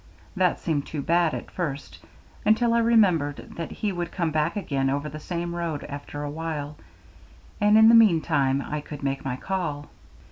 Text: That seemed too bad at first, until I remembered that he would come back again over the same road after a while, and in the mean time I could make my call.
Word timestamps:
That 0.35 0.59
seemed 0.59 0.87
too 0.87 1.03
bad 1.03 1.35
at 1.35 1.51
first, 1.51 1.99
until 2.43 2.73
I 2.73 2.79
remembered 2.79 3.53
that 3.57 3.69
he 3.69 3.91
would 3.91 4.11
come 4.11 4.31
back 4.31 4.55
again 4.55 4.89
over 4.89 5.07
the 5.09 5.19
same 5.19 5.53
road 5.53 5.83
after 5.83 6.23
a 6.23 6.31
while, 6.31 6.75
and 7.59 7.77
in 7.77 7.87
the 7.87 7.93
mean 7.93 8.19
time 8.21 8.63
I 8.63 8.81
could 8.81 9.03
make 9.03 9.23
my 9.23 9.35
call. 9.35 9.91